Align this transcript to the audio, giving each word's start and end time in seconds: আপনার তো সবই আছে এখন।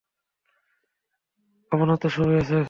আপনার 1.71 1.97
তো 1.97 2.07
সবই 2.09 2.35
আছে 2.35 2.53
এখন। 2.53 2.59